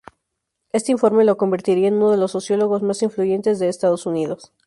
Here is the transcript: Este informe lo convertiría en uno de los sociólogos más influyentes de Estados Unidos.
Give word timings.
Este 0.71 0.91
informe 0.91 1.25
lo 1.25 1.37
convertiría 1.37 1.87
en 1.87 1.97
uno 1.97 2.09
de 2.09 2.17
los 2.17 2.31
sociólogos 2.31 2.81
más 2.81 3.03
influyentes 3.03 3.59
de 3.59 3.69
Estados 3.69 4.07
Unidos. 4.07 4.51